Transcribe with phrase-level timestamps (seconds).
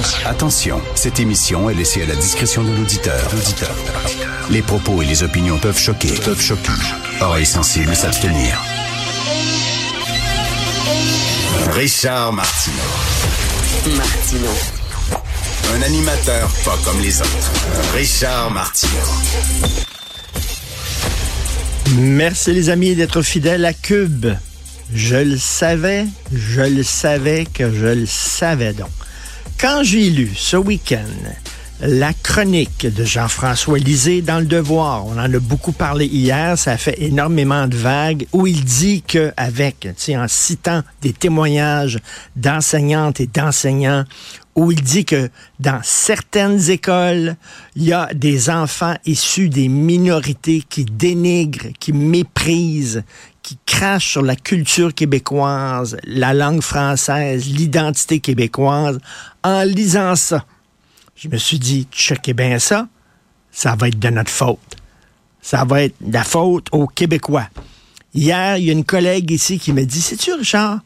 [0.00, 3.20] Attention, attention, cette émission est laissée à la discrétion de l'auditeur.
[4.48, 6.08] Les propos et les opinions peuvent choquer.
[6.24, 6.72] Peuvent choquer.
[7.20, 8.58] Oreilles sensibles s'abstenir.
[11.72, 12.76] Richard Martineau.
[13.94, 14.50] Martino.
[15.74, 17.52] Un animateur pas comme les autres.
[17.94, 18.92] Richard Martineau.
[21.96, 24.28] Merci les amis d'être fidèles à Cube.
[24.94, 28.88] Je le savais, je le savais que je le savais donc.
[29.60, 31.04] Quand j'ai lu ce week-end
[31.82, 36.72] la chronique de Jean-François Lisée dans Le Devoir, on en a beaucoup parlé hier, ça
[36.72, 41.98] a fait énormément de vagues, où il dit que avec, en citant des témoignages
[42.36, 44.04] d'enseignantes et d'enseignants,
[44.56, 47.36] où il dit que dans certaines écoles,
[47.76, 53.02] il y a des enfants issus des minorités qui dénigrent, qui méprisent,
[53.42, 58.98] qui crachent sur la culture québécoise, la langue française, l'identité québécoise.
[59.42, 60.44] En lisant ça,
[61.16, 62.88] je me suis dit, checkez bien ça,
[63.50, 64.76] ça va être de notre faute.
[65.42, 67.48] Ça va être de la faute aux Québécois.
[68.14, 70.80] Hier, il y a une collègue ici qui me dit, c'est-tu Richard,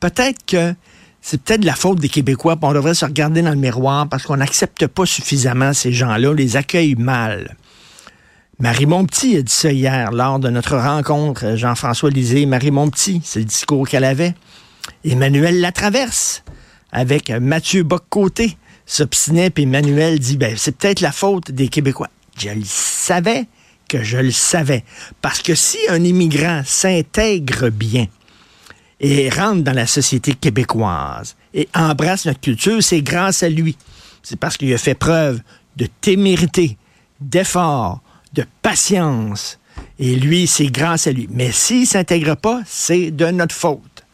[0.00, 0.74] peut-être que
[1.20, 4.08] c'est peut-être de la faute des Québécois, puis on devrait se regarder dans le miroir
[4.08, 7.56] parce qu'on n'accepte pas suffisamment ces gens-là, on les accueille mal.
[8.60, 13.38] Marie Montpetit a dit ça hier lors de notre rencontre, Jean-François Lisée, Marie Montpetit, c'est
[13.38, 14.34] le discours qu'elle avait.
[15.04, 16.42] Emmanuel Latraverse,
[16.90, 22.08] avec Mathieu Boccoté, s'obstinait, puis Emmanuel dit, ben, c'est peut-être la faute des Québécois.
[22.36, 23.46] Je le savais
[23.88, 24.82] que je le savais.
[25.22, 28.06] Parce que si un immigrant s'intègre bien
[28.98, 33.76] et rentre dans la société québécoise et embrasse notre culture, c'est grâce à lui.
[34.24, 35.40] C'est parce qu'il a fait preuve
[35.76, 36.76] de témérité,
[37.20, 38.02] d'effort,
[38.32, 39.58] de patience.
[39.98, 41.28] Et lui, c'est grâce à lui.
[41.30, 44.04] Mais s'il ne s'intègre pas, c'est de notre faute.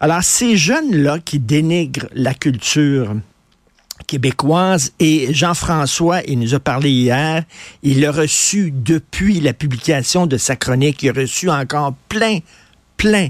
[0.00, 3.14] Alors, ces jeunes-là qui dénigrent la culture
[4.06, 7.44] québécoise et Jean-François, il nous a parlé hier,
[7.82, 12.38] il a reçu depuis la publication de sa chronique, il a reçu encore plein,
[12.96, 13.28] plein,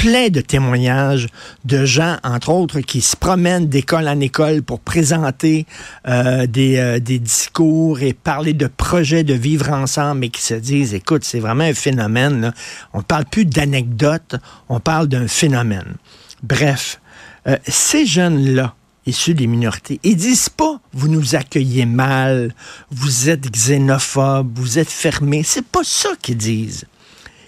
[0.00, 1.26] plein de témoignages
[1.66, 5.66] de gens, entre autres, qui se promènent d'école en école pour présenter
[6.08, 10.54] euh, des, euh, des discours et parler de projets de vivre ensemble et qui se
[10.54, 12.54] disent, écoute, c'est vraiment un phénomène.
[12.94, 14.36] On ne parle plus d'anecdotes,
[14.70, 15.96] on parle d'un phénomène.
[16.42, 16.98] Bref,
[17.46, 18.74] euh, ces jeunes-là,
[19.04, 20.00] issus des minorités.
[20.02, 22.54] Ils disent pas vous nous accueillez mal,
[22.90, 25.42] vous êtes xénophobe, vous êtes fermé.
[25.44, 26.86] C'est pas ça qu'ils disent.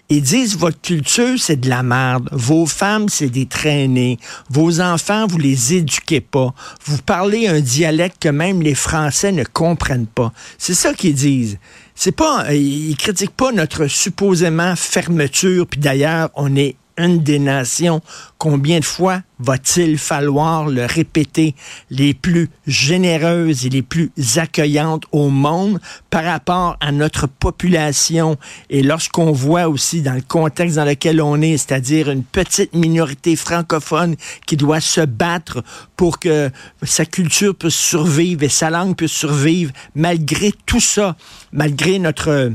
[0.09, 2.29] Ils disent votre culture, c'est de la merde.
[2.33, 4.19] Vos femmes, c'est des traînées.
[4.51, 6.53] Vos enfants, vous les éduquez pas.
[6.85, 10.33] Vous parlez un dialecte que même les Français ne comprennent pas.
[10.59, 11.59] C'est ça qu'ils disent.
[11.95, 15.67] C'est pas, euh, ils critiquent pas notre supposément fermeture.
[15.67, 18.01] Puis d'ailleurs, on est une des nations,
[18.39, 21.55] combien de fois va-t-il falloir le répéter,
[21.91, 25.81] les plus généreuses et les plus accueillantes au monde
[26.11, 28.37] par rapport à notre population.
[28.71, 33.35] Et lorsqu'on voit aussi dans le contexte dans lequel on est, c'est-à-dire une petite minorité
[33.37, 34.17] francophone
[34.47, 35.65] qui doit se battre
[35.97, 36.51] pour que
[36.83, 41.17] sa culture puisse survivre et sa langue puisse survivre, malgré tout ça,
[41.53, 42.53] malgré notre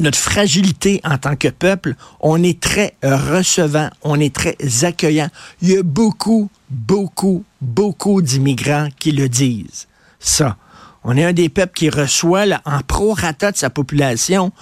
[0.00, 5.28] notre fragilité en tant que peuple, on est très recevant, on est très accueillant.
[5.62, 9.86] Il y a beaucoup, beaucoup, beaucoup d'immigrants qui le disent.
[10.18, 10.56] Ça.
[11.06, 14.52] On est un des peuples qui reçoit, là, en prorata de sa population,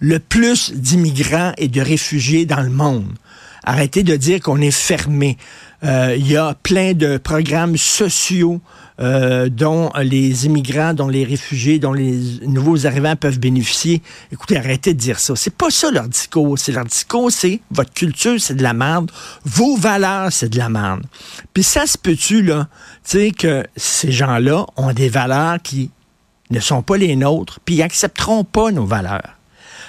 [0.00, 3.14] le plus d'immigrants et de réfugiés dans le monde.
[3.62, 5.38] Arrêtez de dire qu'on est fermé.
[5.84, 8.60] Euh, il y a plein de programmes sociaux
[9.00, 14.00] euh, dont les immigrants, dont les réfugiés, dont les nouveaux arrivants peuvent bénéficier.
[14.30, 15.34] Écoutez, arrêtez de dire ça.
[15.34, 16.58] C'est pas ça leur discours.
[16.58, 19.10] C'est leur discours, c'est votre culture, c'est de la merde.
[19.44, 21.02] Vos valeurs, c'est de la merde.
[21.52, 22.68] Puis ça se peut-tu, là,
[23.04, 25.90] tu sais, que ces gens-là ont des valeurs qui
[26.50, 29.36] ne sont pas les nôtres, puis ils accepteront pas nos valeurs?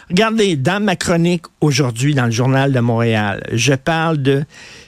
[0.10, 4.44] Regardez, dans ma chronique aujourd'hui dans le Journal de Montréal, je parle de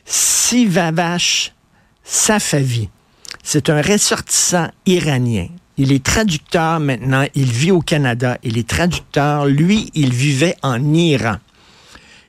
[0.06, 1.54] Sivavash
[2.04, 2.90] Safavi.
[3.44, 5.48] C'est un ressortissant iranien.
[5.78, 9.46] Il est traducteur maintenant, il vit au Canada, il est traducteur.
[9.46, 11.38] Lui, il vivait en Iran.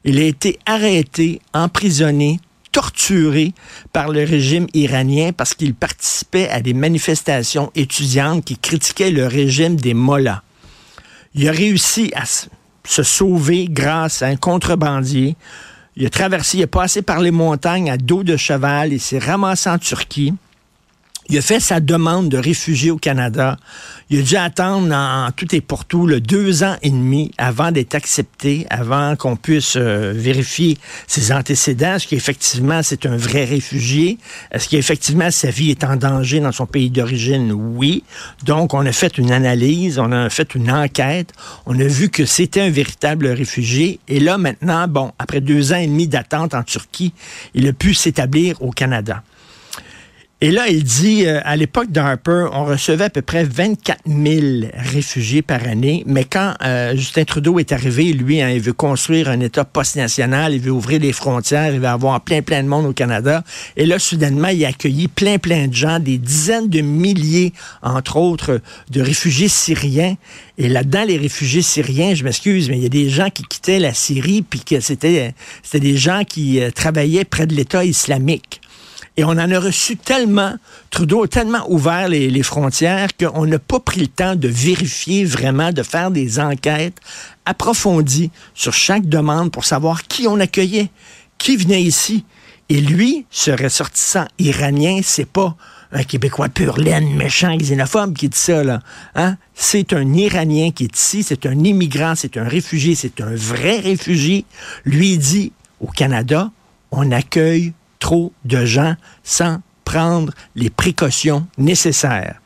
[0.04, 2.38] Il a été arrêté, emprisonné,
[2.72, 3.54] torturé
[3.92, 9.76] par le régime iranien parce qu'il participait à des manifestations étudiantes qui critiquaient le régime
[9.76, 10.42] des mollahs.
[11.34, 12.46] Il a réussi à se
[13.02, 15.36] sauver grâce à un contrebandier.
[15.96, 19.18] Il a traversé, il a passé par les montagnes à dos de cheval, il s'est
[19.18, 20.34] ramassé en Turquie.
[21.28, 23.56] Il a fait sa demande de réfugié au Canada.
[24.10, 27.72] Il a dû attendre en, tout et pour tout le deux ans et demi avant
[27.72, 30.78] d'être accepté, avant qu'on puisse euh, vérifier
[31.08, 31.96] ses antécédents.
[31.96, 34.18] Est-ce qu'effectivement c'est un vrai réfugié?
[34.52, 37.52] Est-ce qu'effectivement sa vie est en danger dans son pays d'origine?
[37.52, 38.04] Oui.
[38.44, 41.32] Donc on a fait une analyse, on a fait une enquête,
[41.66, 43.98] on a vu que c'était un véritable réfugié.
[44.06, 47.12] Et là maintenant, bon, après deux ans et demi d'attente en Turquie,
[47.54, 49.24] il a pu s'établir au Canada.
[50.42, 54.70] Et là, il dit, euh, à l'époque d'Harper, on recevait à peu près 24 000
[54.74, 59.30] réfugiés par année, mais quand euh, Justin Trudeau est arrivé, lui, hein, il veut construire
[59.30, 62.84] un État post-national, il veut ouvrir les frontières, il veut avoir plein, plein de monde
[62.84, 63.44] au Canada.
[63.78, 68.18] Et là, soudainement, il a accueilli plein, plein de gens, des dizaines de milliers, entre
[68.18, 68.60] autres,
[68.90, 70.16] de réfugiés syriens.
[70.58, 73.78] Et là-dedans, les réfugiés syriens, je m'excuse, mais il y a des gens qui quittaient
[73.78, 78.60] la Syrie, puis que c'était, c'était des gens qui euh, travaillaient près de l'État islamique.
[79.16, 80.54] Et on en a reçu tellement,
[80.90, 85.72] Trudeau a tellement ouvert les, frontières qu'on n'a pas pris le temps de vérifier vraiment,
[85.72, 86.98] de faire des enquêtes
[87.46, 90.90] approfondies sur chaque demande pour savoir qui on accueillait,
[91.38, 92.24] qui venait ici.
[92.68, 95.56] Et lui, ce ressortissant iranien, c'est pas
[95.92, 98.80] un Québécois pur laine, méchant, xénophobe qui dit ça, là.
[99.14, 99.36] Hein?
[99.54, 103.78] C'est un Iranien qui est ici, c'est un immigrant, c'est un réfugié, c'est un vrai
[103.78, 104.44] réfugié.
[104.84, 106.50] Lui dit, au Canada,
[106.90, 107.72] on accueille
[108.06, 108.94] trop de gens
[109.24, 112.40] sans prendre les précautions nécessaires.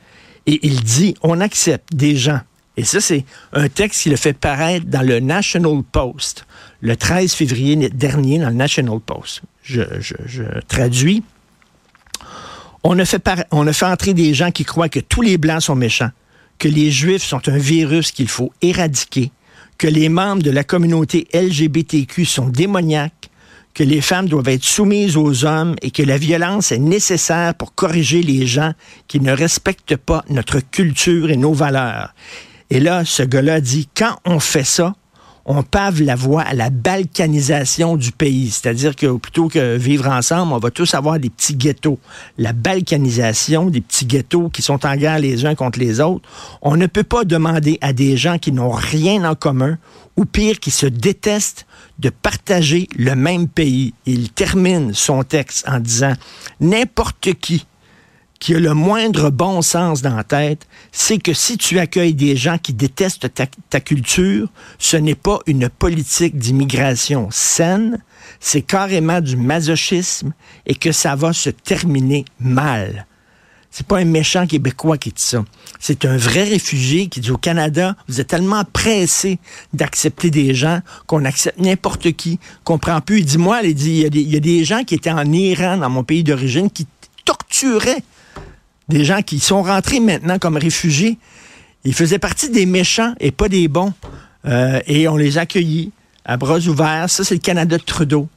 [0.46, 2.40] Et il dit, on accepte des gens.
[2.78, 6.46] Et ça, c'est un texte qu'il a fait paraître dans le National Post
[6.80, 9.42] le 13 février dernier dans le National Post.
[9.62, 9.82] Je,
[10.66, 11.22] traduis.
[12.82, 15.60] On a, fait on a fait entrer des gens qui croient que tous les Blancs
[15.60, 16.10] sont méchants,
[16.58, 19.30] que les Juifs sont un virus qu'il faut éradiquer,
[19.76, 23.29] que les membres de la communauté LGBTQ sont démoniaques,
[23.74, 27.74] que les femmes doivent être soumises aux hommes et que la violence est nécessaire pour
[27.74, 28.72] corriger les gens
[29.08, 32.14] qui ne respectent pas notre culture et nos valeurs.
[32.70, 34.94] Et là, ce gars-là dit, quand on fait ça,
[35.44, 38.50] on pave la voie à la balkanisation du pays.
[38.50, 41.98] C'est-à-dire que plutôt que vivre ensemble, on va tous avoir des petits ghettos.
[42.38, 46.28] La balkanisation, des petits ghettos qui sont en guerre les uns contre les autres.
[46.62, 49.78] On ne peut pas demander à des gens qui n'ont rien en commun,
[50.16, 51.66] ou pire, qui se détestent,
[52.00, 53.94] de partager le même pays.
[54.06, 56.14] Il termine son texte en disant,
[56.60, 57.66] n'importe qui
[58.40, 62.36] qui a le moindre bon sens dans la tête, c'est que si tu accueilles des
[62.36, 63.28] gens qui détestent
[63.68, 68.02] ta, culture, ce n'est pas une politique d'immigration saine,
[68.40, 70.32] c'est carrément du masochisme
[70.64, 73.06] et que ça va se terminer mal.
[73.70, 75.44] C'est pas un méchant Québécois qui dit ça.
[75.78, 79.38] C'est un vrai réfugié qui dit au Canada, vous êtes tellement pressé
[79.72, 83.20] d'accepter des gens qu'on accepte n'importe qui, qu'on prend plus.
[83.20, 85.88] Il dit, moi, il dit, il y, a des, gens qui étaient en Iran, dans
[85.88, 86.86] mon pays d'origine, qui
[87.24, 88.02] torturaient
[88.88, 91.16] des gens qui sont rentrés maintenant comme réfugiés.
[91.84, 93.92] Ils faisaient partie des méchants et pas des bons.
[94.46, 95.92] Euh, et on les accueillit
[96.24, 97.08] à bras ouverts.
[97.08, 98.28] Ça, c'est le Canada de Trudeau.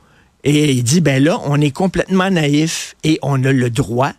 [0.44, 4.14] Et il dit, ben là, on est complètement naïf et on a le droit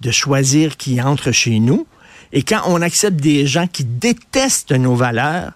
[0.00, 1.86] de choisir qui entre chez nous.
[2.32, 5.52] Et quand on accepte des gens qui détestent nos valeurs,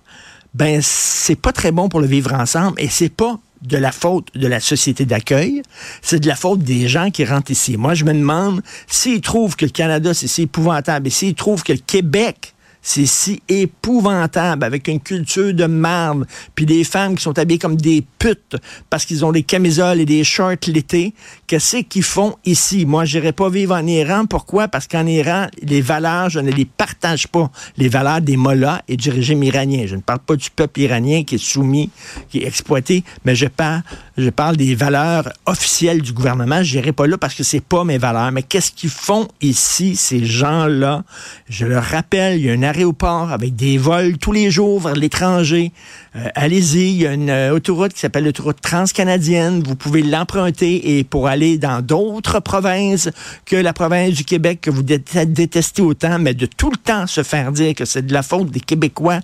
[0.55, 4.29] ben c'est pas très bon pour le vivre ensemble et c'est pas de la faute
[4.35, 5.63] de la société d'accueil,
[6.03, 7.77] c'est de la faute des gens qui rentrent ici.
[7.77, 11.63] Moi, je me demande s'ils trouvent que le Canada, c'est si épouvantable, et s'ils trouvent
[11.63, 12.54] que le Québec,
[12.85, 17.77] c'est si épouvantable avec une culture de marde, puis des femmes qui sont habillées comme
[17.77, 18.57] des putes
[18.91, 21.15] parce qu'ils ont des camisoles et des shorts l'été.
[21.47, 22.85] Qu'est-ce qu'ils font ici?
[22.85, 24.27] Moi, j'irai pas vivre en Iran.
[24.27, 24.69] Pourquoi?
[24.69, 27.51] Parce qu'en Iran, les valeurs, je ne les partage pas.
[27.79, 29.85] Les valeurs des mollahs et du régime iranien.
[29.87, 31.91] Je ne parle pas du peuple iranien qui est soumis,
[32.29, 33.83] qui est exploité, mais je parle
[34.17, 36.63] Je parle des valeurs officielles du gouvernement.
[36.63, 38.31] Je n'irai pas là parce que c'est pas mes valeurs.
[38.31, 41.03] Mais qu'est-ce qu'ils font ici, ces gens-là?
[41.49, 44.95] Je le rappelle, il y a un aéroport avec des vols tous les jours vers
[44.95, 45.73] l'étranger.
[46.15, 49.65] Euh, allez-y, il y a une euh, autoroute qui s'appelle l'autoroute transcanadienne.
[49.65, 53.11] Vous pouvez l'emprunter et pour aller dans d'autres provinces
[53.45, 57.25] que la province du Québec que vous détestez autant, mais de tout le temps se
[57.25, 59.19] faire dire que c'est de la faute des Québécois,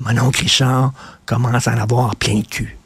[0.00, 0.92] mon oncle Richard
[1.26, 2.76] commence à en avoir plein cul.